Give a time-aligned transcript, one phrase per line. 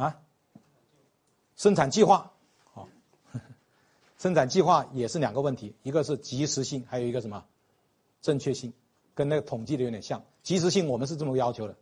[0.00, 0.18] 啊，
[1.56, 2.32] 生产计划，
[2.72, 2.88] 好，
[4.16, 7.44] 生产计划也是两个问题，一个是及时性，还有一个什么
[8.22, 8.72] 正确性，
[9.14, 10.22] 跟那个统计的有点像。
[10.42, 11.76] 及时性我们是这么要求的，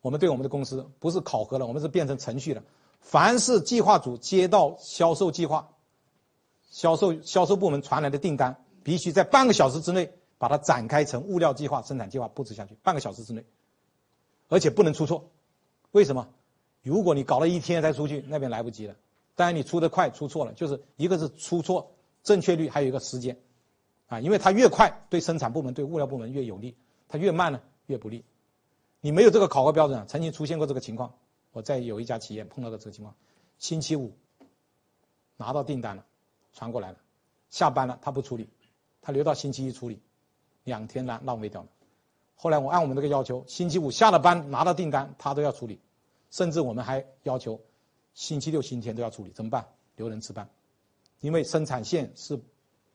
[0.00, 2.64] 我们对我们的公司不是考核了，我们是变成程序了。
[3.00, 5.68] 凡是计划组接到销售计划，
[6.70, 13.44] 销售销售部门传来的订单，必须在半个小时之内把它展开成物料计划、生产计划布置下去，半个小时之内，
[14.48, 15.30] 而且不能出错。
[15.92, 16.28] 为什么？
[16.82, 18.94] 如果你搞了一天才出去，那边来不及了。
[19.34, 21.92] 当然你出的快，出错了，就是一个是出错
[22.22, 23.38] 正确率，还有一个时间，
[24.06, 26.76] 啊，因为它越快对生产部门、对物料部门越有利，
[27.08, 28.24] 它越慢呢越不利。
[29.00, 31.14] 你没有这个考核标准，曾经出现过这个情况。
[31.52, 33.14] 我在有一家企业碰到的这个情况，
[33.58, 34.12] 星期五
[35.36, 36.04] 拿到订单了，
[36.52, 36.98] 传过来了，
[37.50, 38.48] 下班了他不处理，
[39.02, 40.00] 他留到星期一处理，
[40.64, 41.68] 两天呢浪费掉了。
[42.34, 45.80] 后来我按我们这个要求，星期五下了班拿到订单他都要处理，
[46.30, 47.60] 甚至我们还要求
[48.14, 49.66] 星期六、星期天都要处理，怎么办？
[49.96, 50.48] 留人值班，
[51.20, 52.38] 因为生产线是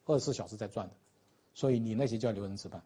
[0.05, 0.93] 二十四小时在转的，
[1.53, 2.81] 所以你那些就要留人值班，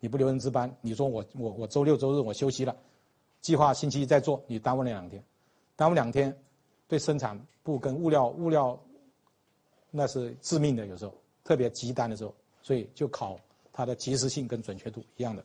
[0.00, 2.76] 你不留人值班，你说我我我周六周日我休息了。
[3.40, 5.22] 计划星期一再做，你耽误了两天，
[5.76, 6.36] 耽误两天，
[6.88, 8.78] 对生产部跟物料物料，
[9.90, 10.86] 那是致命的。
[10.86, 11.14] 有时候
[11.44, 13.38] 特别急单的时候，所以就考
[13.72, 15.44] 它的及时性跟准确度一样的。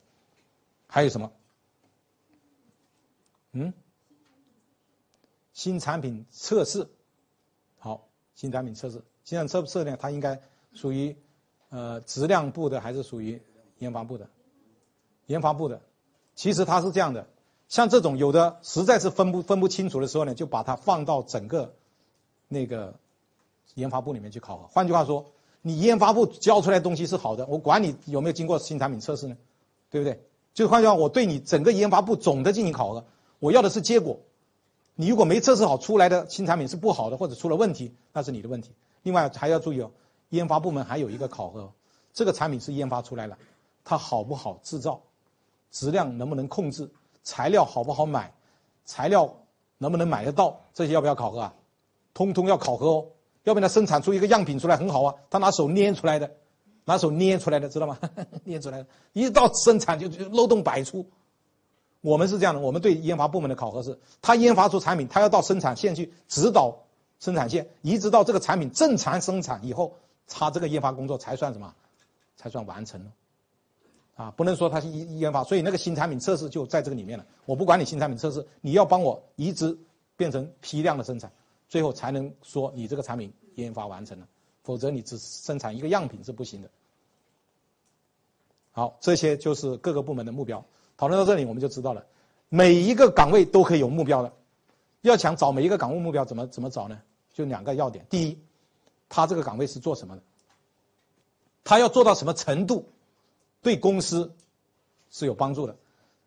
[0.87, 1.31] 还有什么？
[3.51, 3.71] 嗯？
[5.53, 6.87] 新产品测试，
[7.77, 9.97] 好，新产品测试，新产品测试呢？
[9.99, 10.41] 它应该
[10.73, 11.15] 属于
[11.69, 13.41] 呃质量部的还是属于
[13.79, 14.29] 研发部的？
[15.27, 15.81] 研发部的，
[16.35, 17.27] 其实它是这样的。
[17.67, 21.73] 像这种有的实在是分不分不清楚的时候呢，就把它放到整个
[22.49, 22.95] 那个
[23.75, 24.67] 研发部里面去考核。
[24.67, 29.37] 换句话说，你研发部交出来的东西是好的，我管你有没有经过新产品测试呢，
[29.89, 30.21] 对不对？
[30.53, 33.05] 就换句话，我对你整个研发部总的进行考核，
[33.39, 34.19] 我要的是结果。
[35.01, 38.69] 你如果没测试好出来的新产品是不好的，或者出了问题，那是你的问题。
[39.01, 39.89] 另外还要注意哦，
[40.29, 41.73] 研发部门还有一个考核，
[42.13, 43.35] 这个产品是研发出来了，
[43.83, 45.01] 它好不好制造，
[45.71, 46.87] 质量能不能控制。
[47.23, 48.31] 材料好不好买？
[48.85, 49.37] 材料
[49.79, 50.61] 能不能买得到？
[50.71, 51.55] 这些要不要考核啊？
[52.13, 53.07] 通通要考核哦。
[53.43, 56.29] 要不然它生产出一个样品出来很好啊，他拿手捏出来的，
[56.85, 57.97] 拿手捏出来的，知道吗？
[58.45, 61.03] 捏出来的，一到生产就漏洞百出。
[62.01, 66.79] 我们是这样的，我们对研发部门的考核是，他研发出产品，他要到生产线去指导
[67.19, 69.95] 生产线，一直到这个产品正常生产以后，
[70.27, 71.73] 他这个研发工作才算什么？
[72.37, 73.11] 才算完成了。
[74.15, 77.25] 啊，不能说它是研研发，所以那个新产品测试就在这个里面了。
[77.45, 79.77] 我不管你新产品测试，你要帮我移植
[80.17, 81.31] 变成批量的生产，
[81.69, 84.27] 最后才能说你这个产品研发完成了，
[84.63, 86.69] 否则你只生产一个样品是不行的。
[88.71, 90.65] 好，这些就是各个部门的目标。
[91.01, 92.05] 讨论到这里，我们就知道了，
[92.47, 94.31] 每一个岗位都可以有目标的。
[95.01, 96.95] 要想找每一个岗位目标，怎么怎么找呢？
[97.33, 98.39] 就两个要点：第一，
[99.09, 100.21] 他这个岗位是做什么的？
[101.63, 102.87] 他要做到什么程度？
[103.63, 104.31] 对公司
[105.09, 105.75] 是有帮助的，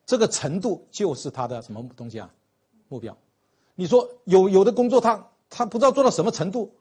[0.04, 2.28] 这个程度就是他的什么东西啊？
[2.88, 3.16] 目标。
[3.76, 6.74] 你说有有的工作他他不知道做到什么程度，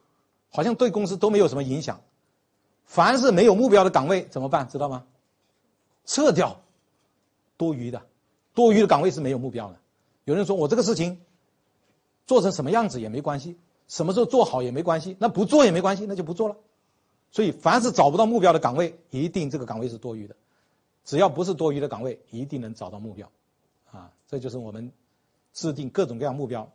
[0.50, 2.02] 好像对公司都没有什么影响。
[2.86, 4.68] 凡是没有目标的岗位怎么办？
[4.68, 5.06] 知道吗？
[6.06, 6.60] 撤掉，
[7.58, 8.02] 多余的，
[8.54, 9.78] 多余的岗位是没有目标的。
[10.26, 11.22] 有人说我这个事情
[12.26, 16.56] 做成什么样子也没关系，什么时候做好也没关系，那不做也没关系，那就不做了。
[17.32, 20.36] 所以凡是找不到目标的岗位，一定这个岗位是多余的。
[21.04, 23.30] 只要不是多余的岗位，一定能找到目标，
[23.92, 24.92] 啊，这就是我们
[25.54, 26.72] 制定各种各样目标